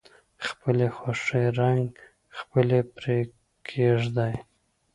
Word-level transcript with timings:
خپلې 0.47 0.87
خوښې 0.97 1.43
رنګه 1.59 2.03
خپې 2.37 2.79
پرې 2.95 3.17
کیږدئ. 3.67 4.33